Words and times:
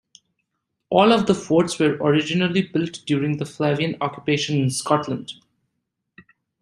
All 0.89 1.13
of 1.13 1.27
the 1.27 1.35
forts 1.35 1.77
were 1.77 1.95
originally 1.97 2.63
built 2.63 3.01
during 3.05 3.37
the 3.37 3.45
Flavian 3.45 3.97
occupation 4.01 4.59
in 4.59 4.71
Scotland. 4.71 5.33